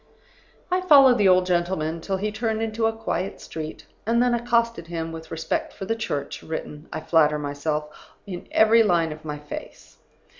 [0.71, 4.87] "I followed the old gentleman till he turned into a quiet street, and then accosted
[4.87, 7.87] him, with respect for the Church written (I flatter myself)
[8.25, 9.97] in every line of my face.